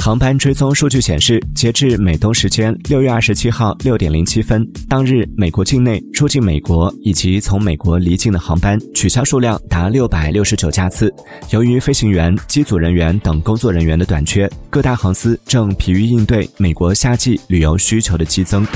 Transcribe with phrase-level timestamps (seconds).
[0.00, 11.12] 航班追踪数据显示，截至美东时间六月二十七号六点零七分，当日美国境内出境美国以及从美国离境的航班取消数量达六百六十九架次。
[11.50, 18.66] 由于飞行员、机组人员等工作人员的短缺，各大航司正疲于应对美国夏季旅游需求的激增。